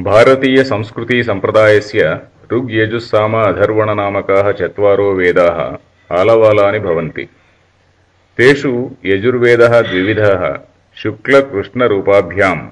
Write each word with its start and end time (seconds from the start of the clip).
भारतीयसंस्कृतिसम्प्रदायस्य 0.00 2.20
ऋग्यजुस्साम 2.52 3.36
अथर्वणनामकाः 3.36 4.52
चत्वारो 4.52 5.12
वेदाः 5.12 5.76
आलवालानि 6.18 6.78
भवन्ति। 6.78 7.28
तेषु 8.36 8.90
यजुर्वेदः 9.04 9.80
द्विविधः 9.80 10.58
शुक्लकृष्णरूपाभ्याम्। 10.96 12.68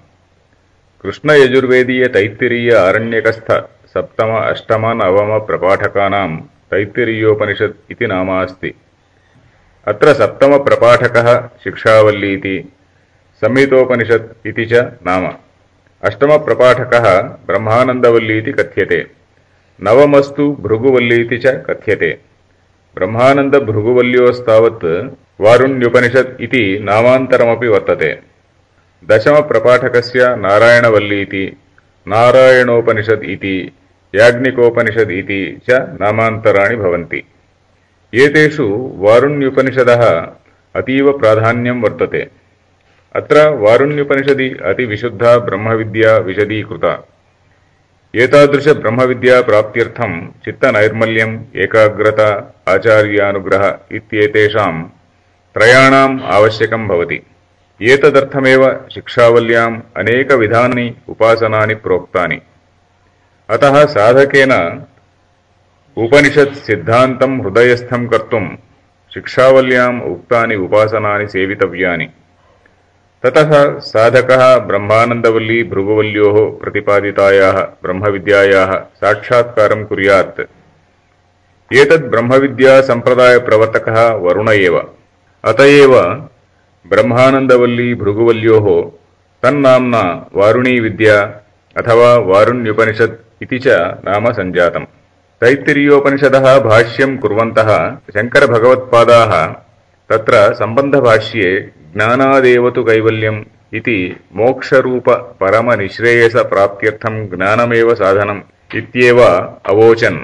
कृष्णयजुर्वेदीयतैत्तिरीय 1.03 2.75
आरण्यकस्थ 2.75 3.53
सप्तम 3.95 4.35
अष्टम 4.35 4.87
नवमप्रपाठकानां 5.03 6.37
तैत्तिरीयोपनिषत् 6.71 7.91
इति 7.91 8.07
नाम 8.07 8.43
अस्ति। 8.43 8.75
अत्र 9.87 10.15
सप्तमप्रपाठकः 10.15 11.49
शिक्षावल्लीति 11.65 12.73
संहितोपनिषत् 13.43 14.47
इति 14.47 14.67
च 14.67 14.93
नाम 15.07 15.29
ಅಷ್ಟಮಪ್ರಪಾಠಕಃ 16.03 17.23
ಬ್ರಹ್ಮಾನಂದವಲ್ಲೀತಿ 17.47 18.53
ಕಥ್ಯತೆ. 18.53 19.17
ನವಮಸ್ತು 19.81 20.55
ಭೃಗುವಲ್ಲೀತಿ 20.55 21.39
ಚ 21.39 21.47
ಕಥ್ಯತೆ. 21.47 22.11
ಬ್ರಹ್ಮಾನಂದ 22.95 23.55
ಭೃಗುವಲ್ಯೋಸ್ತಾವತ್ 23.55 24.85
ವಾರುಣ್ಯುಪನಿಷತ್ 25.43 26.43
ಇತಿ 26.43 26.79
ನಾಮಾಂತರಮಪಿ 26.79 27.67
ವರ್ತತೆ. 27.67 28.11
ದಶಮಪ್ರಪಾಠಕಸ್ಯ 29.09 30.21
ನಾರಾಯಣವಲ್ಲೀತಿ 30.37 31.59
ನಾರಾಯಣೋಪನಿಷತ್ 32.07 33.25
ಇತಿ 33.25 33.75
ಯಾಜ್ಞಿಕೋಪನಿಷದ್ 34.15 35.13
ಇತಿ 35.13 35.57
ಚ 35.67 35.71
ನಾಮಾಂತರಾಣಿ 36.01 36.77
ಭವಂತಿ. 36.77 37.25
ಏತೇಷು 38.15 38.67
ವಾರುಣ್ಯುಪನಿಷದಃ 38.99 40.03
ಅತೀವ 40.75 41.13
ಪ್ರಾಧಾನ್ಯಂ 41.13 41.83
ವರ್ತತೆ. 41.83 42.46
అత్ర 43.15 43.49
వారుణ్యుపనిషది 43.49 44.57
అతి 44.69 44.85
విశుద్ధ 44.85 45.25
బ్రహ్మవిద్యా 45.25 46.19
విశదీకృత. 46.19 46.99
ఏతాదృశ 48.15 48.69
బ్రహ్మవిద్యా 48.69 49.41
ప్రాప్త్యర్థం 49.41 50.33
చిత్తనైర్మల్యం 50.49 51.47
ఏకాగ్రత 51.57 52.21
ఆచార్యానుగ్రహ 52.69 53.75
ఇత్యేతేషాం 53.93 54.91
త్రయాణం 55.57 56.25
ఆవశ్యకం 56.25 56.87
భవతి. 56.87 57.23
ఏతదర్థమేవ 57.83 58.81
శిక్షావల్యాం 58.95 59.83
అనేక 59.97 60.33
విధాని 60.33 60.95
ఉపాసనాని 61.09 61.75
ప్రోక్తాని. 61.75 62.41
అత 63.51 63.87
సాధకేన 63.87 64.81
ఉపనిషత్ 65.99 66.55
సిద్ధాంతం 66.55 67.43
హృదయస్థం 67.43 68.07
కర్తుం 68.07 68.59
శిక్షావల్యాం 69.15 70.01
ఉక్తాని 70.01 70.57
ఉపాసనాని 70.57 71.29
సేవితవ్యాని. 71.29 72.09
ततः 73.27 73.79
साधकः 73.79 74.59
ब्रह्मानन्दवल्ली 74.59 75.63
भृगुवल्योः 75.63 76.61
प्रतिपादितायाः 76.61 77.53
ब्रह्मविद्यायाः 77.53 78.73
साक्षात्कारं 78.73 79.85
कुर्यात्। 79.85 80.41
एतद् 81.73 82.11
ब्रह्मविद्यासम्प्रदायप्रवर्तकः 82.11 84.15
वरुण 84.15 84.49
एव। 84.49 84.89
अत 85.45 85.61
एव 85.61 86.23
ब्रह्मानन्दवल्ली 86.87 87.95
भृगुवल्योः 87.95 88.91
तन्नाम्ना 89.43 90.31
वारुणीविद्या 90.35 91.41
अथवा 91.77 92.17
वारुण्युपनिषत् 92.17 93.43
इति 93.43 93.59
च 93.59 93.69
नाम 94.09 94.33
सञ्जातम्। 94.33 94.87
तैत्तिरीयोपनिषदः 95.41 96.59
भाष्यं 96.59 97.19
कुर्वन्तः 97.19 97.97
शङ्करभगवत्पादाः 98.17 99.55
तत्र 100.11 100.55
सम्बन्धभाष्ये 100.55 101.73
జ్ఞానాదేవతు 101.97 102.81
కైవల్యం 102.81 103.37
ఇది 103.79 104.17
మోక్షరూప 104.33 105.11
పరమ 105.11 105.75
నిశ్రేయస 105.75 106.37
ప్రాప్త్యర్థం 106.37 107.15
జ్ఞానమేవ 107.27 107.95
సాధనం 107.95 108.45
ఇత్యేవ 108.75 109.21
అవోచన్. 109.67 110.21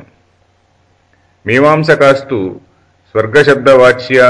మీమాంసకాస్తు 1.47 2.61
స్వర్గశబ్దవాచ్య 3.15 4.21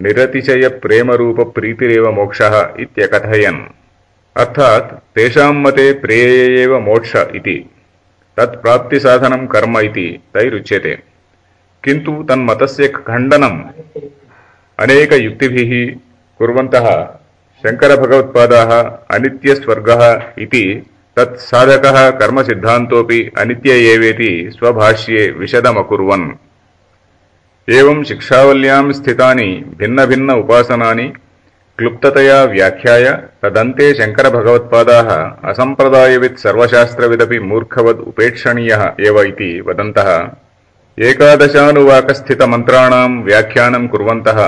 నిరతిశయ 0.00 0.68
ప్రేమరూప 0.68 1.56
ప్రీతిరేవ 1.56 2.10
మోక్ష 2.10 2.40
ఇత్యకథయన్. 2.78 3.62
అర్థాత్ 4.36 4.90
తేషాం 5.16 5.62
మతే 5.62 5.92
ప్రేయేవ 5.92 6.78
మోక్ష 6.78 7.12
ఇది. 7.34 7.66
తత్ప్రాప్తి 8.38 9.00
సాధనం 9.00 9.46
కర్మ 9.46 9.76
ఇది 9.76 10.20
తైరుచ్యతే 10.34 10.98
కింటు 11.84 12.26
తన్మత 12.30 12.62
ఖండనం 13.08 13.56
అనేక 14.78 15.12
యుక్తిభిః 15.12 15.72
कुर्वन्तः 16.40 16.86
शङ्करभगवत्पादाः 17.62 18.70
अनित्यस्वर्गः 19.16 20.02
इति 20.44 20.64
तत् 21.16 21.40
साधकः 21.48 21.98
कर्मसिद्धान्तोऽपि 22.20 23.18
अनित्य 23.38 23.70
एवेति 23.92 24.30
स्वभाष्ये 24.54 25.22
विशदमकुर्वन्। 25.40 26.26
एवं 27.78 27.98
शिक्षावल्यां 28.10 28.84
स्थितानि 28.98 29.48
भिन्नभिन्न 29.78 30.28
उपासनानि 30.42 31.06
क्लुप्ततया 31.78 32.38
व्याख्याय 32.54 33.06
तदन्ते 33.42 33.86
शङ्करभगवत्पादाः 34.00 35.08
असम्प्रदायवित् 35.50 36.38
सर्वशास्त्रविदपि 36.38 37.38
मूर्खवद् 37.50 38.00
उपेक्षणीयः 38.10 38.82
एव 39.08 39.16
इति 39.22 39.50
वदन्तः। 39.68 40.10
एकादशानुवाकस्थितमन्त्राणां 41.10 43.08
व्याख्यानं 43.28 43.84
कुर्वन्तः 43.92 44.40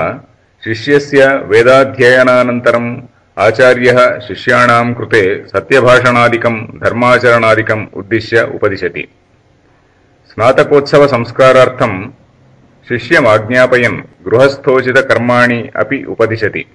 शिष्यस्य 0.63 1.27
वेदाध्ययनानन्तरम् 1.45 2.97
आचार्यः 3.37 4.19
शिष्याणां 4.19 4.93
कृते 4.93 5.45
सत्यभाषणादिकं 5.47 6.55
धर्माचरणादिकम् 6.55 7.87
उद्दिश्य 7.93 8.41
उपदिशति। 8.55 9.07
स्नातकोत्सवसंस्कारार्थं 10.29 12.11
शिष्यमाज्ञापयन् 12.87 14.01
गृहस्थोचितकर्माणि 14.27 15.69
अपि 15.75 16.03
उपदिशति। 16.03 16.65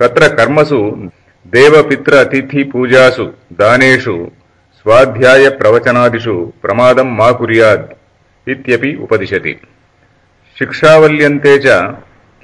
तत्र 0.00 0.28
कर्मसु 0.28 1.10
देवपित्र 1.46 2.16
अतिथिपूजासु 2.16 3.24
दानेषु, 3.52 4.30
स्वाध्यायप्रवचनादिषु, 4.82 6.52
प्रमादं 6.62 7.16
मा 7.16 7.32
कुर्यात् 7.32 7.92
इत्यपि 8.48 8.94
उपदिशति। 9.02 9.60
शिक्षावल्यन्ते 10.58 11.58
च 11.58 11.94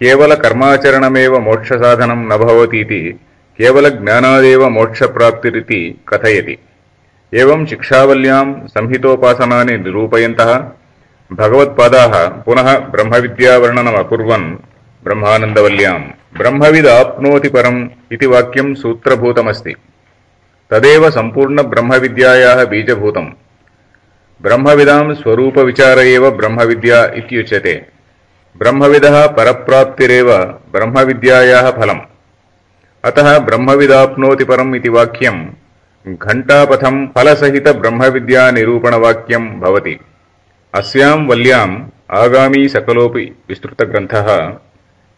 केवलकर्माचरणमेव 0.02 1.38
मोक्षसाधनं 1.38 2.20
न 2.26 2.36
भवतीति 2.36 3.20
केवलज्ञानादेव 3.58 4.68
मोक्षप्राप्तिरिति 4.68 6.04
कथयति। 6.08 6.58
एवं 7.34 7.66
शिक्षावल्यां 7.66 8.66
संहितोपासनानि 8.66 9.76
निरूपयन्तः 9.78 10.52
भगवत्पादाः 11.32 12.28
पुनः 12.28 12.78
ब्रह्मविद्यावर्णनमकुर्वन् 12.78 14.46
ब्रह्मविदाप्नोति 16.38 17.48
परम् 17.48 17.88
इति 18.12 18.26
वाक्यं 18.26 18.74
सूत्रभूतमस्ति। 18.74 19.74
तदेव 20.70 21.10
सम्पूर्णब्रह्मविद्यायाः 21.10 22.64
बीजभूतम्। 22.64 23.30
ब्रह्मविदां 24.42 25.14
स्वरूपविचार 25.14 25.98
एव 25.98 26.30
ब्रह्मविद्या 26.30 27.04
इत्युच्यते 27.04 27.74
ब्रह्मविदः 28.56 29.26
परप्राप्तिरेव 29.26 30.44
ब्रह्मविद्यायाः 30.44 31.70
फलम्। 31.70 32.00
अतः 33.04 33.38
ब्रह्मविदाप्नोति 33.38 34.44
परम् 34.44 34.76
इति 34.76 34.88
वाक्यं 34.88 35.46
घण्टापथं 36.14 37.06
फलसहितब्रह्मविद्यानिरूपणवाक्यं 37.06 39.60
भवति। 39.60 40.00
अस्यां 40.74 41.26
वल्याम् 41.26 41.90
आगामी 42.10 42.68
सकलोऽपि 42.68 43.36
विस्तृतग्रन्थः। 43.48 44.56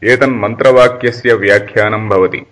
एतन्मन्त्रवाक्यस्य 0.05 1.35
व्याख्यानं 1.35 2.09
भवति। 2.09 2.47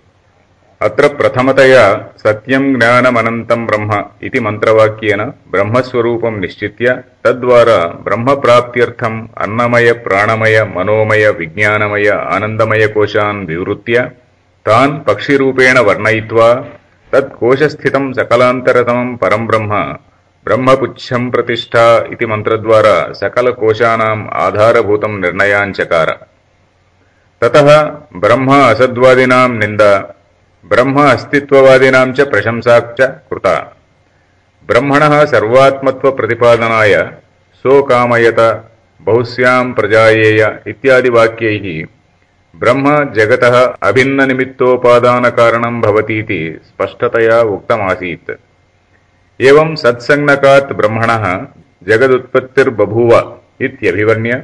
अत्र 0.86 1.08
प्रथमतया 1.18 1.82
सत्यं 2.20 2.64
ज्ञानमनन्तं 2.78 3.60
ब्रह्म 3.66 3.98
इति 4.26 4.40
मन्त्रवाक्येन 4.40 5.20
ब्रह्मस्वरूपं 5.52 6.38
निश्चित्य 6.40 6.94
तद्वारा 7.24 7.76
ब्रह्मप्राप्त्यर्थम् 8.06 9.18
अन्नमय 9.44 9.92
प्राणमय 10.06 10.56
मनोमय 10.76 11.24
विज्ञानमय 11.40 12.08
आनन्दमयकोशान् 12.34 13.44
विवृत्य 13.48 14.00
तान् 14.66 14.98
पक्षिरूपेण 15.08 15.78
वर्णयित्वा 15.88 16.48
तत्कोशस्थितं 17.12 18.12
सकलान्तरतमं 18.12 19.14
परं 19.16 19.46
ब्रह्म 19.46 19.82
ब्रह्मपुच्छं 20.46 21.30
प्रतिष्ठा 21.30 21.84
इति 22.12 22.26
मन्त्रद्वारा 22.26 22.96
सकलकोशानाम् 23.20 24.26
आधारभूतं 24.44 25.20
निर्णयाञ्चकार। 25.20 26.10
ततः 27.42 27.68
ब्रह्म 28.24 28.58
असद्वादिनां 28.72 29.48
निन्दा 29.58 29.92
ब्रह्म 30.64 31.02
अस्तित्ववादिनां 31.10 32.12
च 32.12 32.28
प्रशंसा 32.30 32.78
च 32.98 33.06
कृता। 33.30 33.54
ब्रह्मणः 34.68 35.14
सर्वात्मत्वप्रतिपादनाय 35.24 36.94
सोकामयत 37.64 38.40
बहुस्यां 39.00 39.72
प्रजायेय 39.72 40.40
इत्यादिवाक्यैः 40.66 41.66
ब्रह्म 42.54 42.86
जगतः 43.14 43.56
अभिन्ननिमित्तोपादानकारणं 43.88 45.80
भवतीति 45.80 46.40
स्पष्टतया 46.66 47.40
उक्तमासीत्। 47.54 48.30
एवं 49.40 49.74
सत्सङ्गकात् 49.74 50.72
ब्रह्मणः 50.72 51.24
जगदुत्पत्तिर्बभूव 51.88 53.12
इत्यभिवर्ण्य 53.60 54.42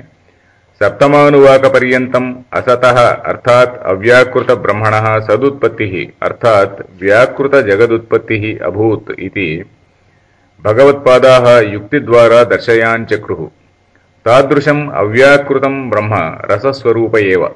सप्तमानुवाकपर्यन्तम् 0.80 2.34
असतः 2.54 2.98
अर्थात् 3.30 3.78
अव्याकृतब्रह्मणः 3.92 5.06
सदुत्पत्तिः 5.26 5.94
अर्थात् 6.22 7.02
व्याकृतजगदुत्पत्तिः 7.02 8.44
अभूत् 8.66 9.10
इति 9.18 9.48
भगवत्पादाः 10.64 11.72
युक्तिद्वारा 11.72 12.42
दर्शयाञ्चक्रुः 12.44 13.46
तादृशम् 14.24 14.88
अव्याकृतम् 15.02 15.90
ब्रह्म 15.90 16.14
रसस्वरूप 16.50 17.16
एव। 17.16 17.48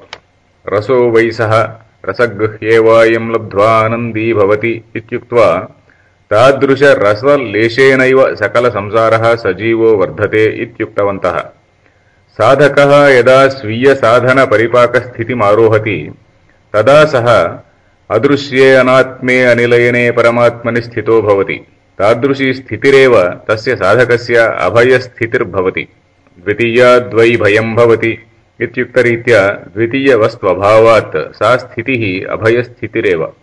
रसो 0.67 0.99
वै 1.11 1.29
सः 1.31 1.53
रसगृह्येवायम् 2.09 3.31
लब्ध्वा 3.31 3.71
आनन्दी 3.79 4.33
भवति 4.33 4.83
इत्युक्त्वा 4.95 5.47
तादृशरसलेशेनैव 6.31 8.35
सकलसंसारः 8.35 9.35
सजीवो 9.35 9.97
वर्धते 9.97 10.45
इत्युक्तवन्तः 10.63 11.43
साधकः 12.33 13.07
यदा 13.07 13.47
स्वीयसाधनपरिपाकस्थितिमारोहति, 13.47 16.13
तदा 16.73 17.05
सः 17.05 17.57
अदृश्ये 18.11 18.75
अनात्मे 18.75 19.43
अनिलयने 19.43 20.11
परमात्मनि 20.11 20.81
स्थितो 20.81 21.21
भवति। 21.21 21.67
तादृशी 21.99 22.53
स्थितिरेव 22.53 23.23
तस्य 23.23 23.75
साधकस्य 23.75 24.35
अभयस्थितिर्भवति। 24.35 25.87
द्वितीयाद्वै 26.39 27.29
भयम् 27.29 27.75
भवति 27.75 28.17
इत्युक्तरीत्या 28.61 29.47
द्वितीयवस्त्वभावात् 29.47 31.35
सा 31.35 31.57
स्थितिः 31.57 32.31
अभयस्थितिरेव। 32.31 33.33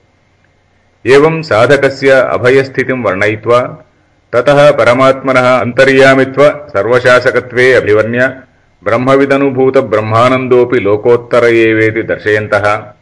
एवं 1.06 1.42
साधकस्य 1.42 2.08
अभयस्थितिम् 2.08 3.04
वर्णयित्वा, 3.04 3.84
ततः 4.32 4.70
परमात्मनः 4.70 5.60
अन्तर्यामित्व 5.60 6.66
सर्वशासकत्वे 6.68 7.72
अभिवर्ण्य 7.72 8.40
ಬ್ರಹ್ಮವಿದನುಭೂತ 8.84 9.78
ಬ್ರಹ್ಮಾನಂದೋಪಿ 9.78 10.78
ಲೋಕೋತ್ತರ 10.80 11.44
ಏವೇತಿ 11.44 12.08
ದರ್ಶಯಂತಹ. 12.08 12.96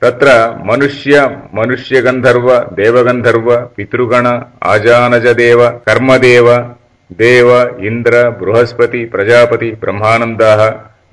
ತತ್ರ 0.00 0.28
ಮನುಷ್ಯ, 0.64 1.20
ಮನುಷ್ಯಗಂಧರ್ವ, 1.54 2.50
ದೇವಗಂಧರ್ವ, 2.76 3.66
ಪಿತೃಗಣ 3.66 4.26
ಆಜಾನಜ 4.62 5.26
ದೇವ 5.26 5.70
ಕರ್ಮದೇವ, 5.70 6.48
ದೇವ, 7.18 7.48
ಇಂದ್ರ, 7.84 8.28
ಬೃಹಸ್ಪತಿ, 8.28 9.04
ಪ್ರಜಾಪತಿ 9.04 9.72
ಬ್ರಹ್ಮಾನಂದ 9.72 10.42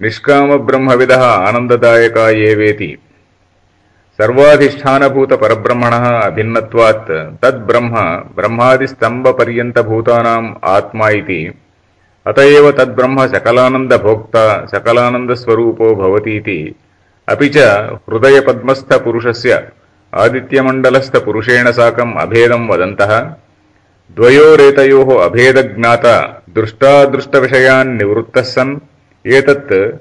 ನಿಷ್ಕಾಮ 0.02 0.56
ಬ್ರಹ್ಮವಿದ 0.56 1.12
ಆನಂದದಾಯಕ 1.48 2.18
ಏವೇತಿ 2.18 3.00
ಸರ್ವಾಧಿಷ್ಠಾನಭೂತ 4.18 5.34
ಪರಬ್ರಹ್ಮಣ 5.34 5.96
ಅಭಿನ್ನತ್ವಾತ್. 6.24 7.38
ತದ್ 7.42 7.68
ಬ್ರಹ್ಮ 7.68 7.98
ಬ್ರಹ್ಮಾದಿಸ್ತಂಭ 8.36 9.28
ಪರ್ಯಂತ 9.28 9.80
ಭೂತಾನಾಂ 9.80 10.58
ಆತ್ಮ 10.64 11.02
ಇತಿ. 11.02 11.71
अत 12.28 12.40
एव 12.40 12.72
तद्ब्रह्म 12.72 13.28
सकलानन्दभोक्ता 13.28 14.66
सकलानन्दस्वरूपो 14.66 15.96
भवतीति। 15.96 16.76
अपि 17.30 17.50
च 17.50 17.58
हृदयपद्मस्थपुरुषस्य 18.10 19.70
आदित्यमण्डलस्थपुरुषेण 20.16 21.72
साकम् 21.72 22.18
अभेदम् 22.18 22.70
वदन्तः। 22.70 23.32
द्वयोरेतयोः 24.16 25.26
अभेदज्ञाता 25.26 26.44
दृष्टादृष्टविषयान् 26.56 27.98
निवृत्तः 27.98 28.42
सन्। 28.42 28.80
एतत् 29.28 30.00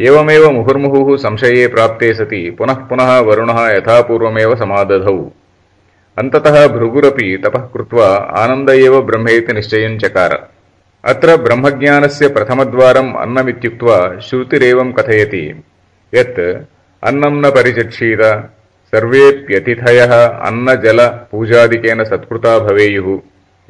एवमेव 0.00 0.50
मुहुर्मुहुः 0.50 1.16
संशये 1.16 1.66
प्राप्ते 1.68 2.14
सति 2.14 2.50
पुनः 2.50 2.74
पुनः 2.74 3.18
वरुणः 3.18 3.68
यथापूर्वमेव 3.68 4.56
समादधौ। 4.56 5.32
अन्ततः 6.18 6.68
भृगुरपि 6.68 7.42
तपः 7.44 7.60
कृत्वा 7.60 8.06
आनन्द 8.16 8.70
एव 8.70 9.02
ब्रह्मेति 9.02 9.52
निश्चयम् 9.52 9.98
चकार 9.98 10.48
अत्र 11.04 11.36
ब्रह्मज्ञानस्य 11.36 12.28
प्रथमद्वारम् 12.28 13.14
अन्नमित्युक्त्वा 13.14 13.96
श्रुतिरेवम् 14.18 14.92
कथयति 14.92 15.62
यत् 16.14 16.38
अन्नम् 17.02 17.40
न 17.42 17.50
परिचक्षीत 17.50 18.22
सर्वेऽप्यतिथयः 18.90 20.12
अन्नजलपूजादिकेन 20.48 22.04
सत्कृता 22.04 22.58
भवेयुः। 22.58 23.20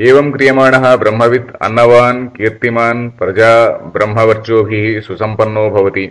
एवम् 0.09 0.33
क्रियमाणः 0.33 0.97
ब्रह्मवित् 0.97 1.55
अन्नवान् 1.63 2.29
कीर्तिमान् 2.29 3.11
प्रजा 3.11 3.53
ब्रह्मवर्चोभिः 3.95 5.01
सुसम्पन्नो 5.01 5.65
भवति। 5.71 6.07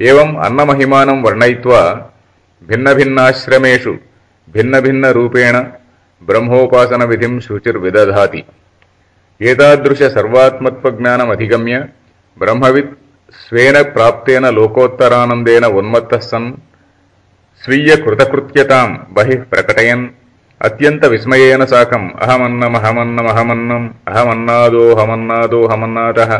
एवम् 0.00 0.36
अन्नमहिमानं 0.36 1.22
वर्णयित्वा 1.22 1.82
भिन्नभिन्नाश्रमेषु 2.68 3.94
भिन्नभिन्नरूपेण 4.54 5.58
ब्रह्मोपासनविधिम् 6.28 7.40
शुचिर्विदधाति 7.40 8.44
एतादृशसर्वात्मत्वज्ञानमधिगम्य 9.46 11.76
ब्रह्मवित् 12.38 12.94
स्वेन 13.42 13.76
प्राप्तेन 13.94 14.44
लोकोत्तरानन्देन 14.54 15.64
उन्मत्तः 15.80 16.22
सन् 16.30 16.48
स्वीयकृतकृत्यताम् 17.64 18.94
बहिः 19.16 19.42
प्रकटयन् 19.52 20.02
अत्यन्तविस्मयेन 20.60 21.62
साकम् 21.72 22.06
अहमन्नमहमन्नमहमन्नम् 22.26 23.86
अहमन्नादोऽहमन्नादोऽहमन्नादः 24.12 26.32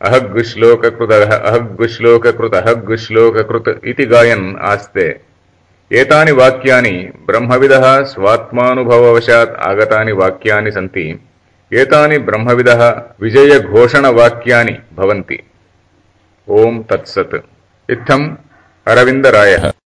अहग्विश्लोककृतः 0.00 1.30
अहग्विश्लोककृत 1.34 2.54
अहग्विश्लोककृत् 2.62 3.70
इति 3.92 4.04
गायन् 4.14 4.46
आस्ते। 4.72 5.06
एतानि 5.90 6.32
वाक्यानि 6.42 6.94
ब्रह्मविदः 7.26 7.86
स्वात्मानुभववशात् 8.14 9.58
आगतानि 9.70 10.12
वाक्यानि 10.22 10.70
सन्ति 10.78 11.06
एतानि 11.72 12.18
ब्रह्मविदः 12.18 13.02
विजयघोषणवाक्यानि 13.20 14.78
भवन्ति। 14.94 15.38
ओम् 16.48 16.84
तत्सत्। 16.84 17.34
इत्थम् 17.90 18.36
अरविन्दरायः 18.86 19.72